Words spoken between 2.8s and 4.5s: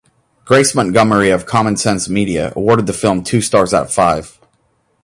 the film two stars out of five.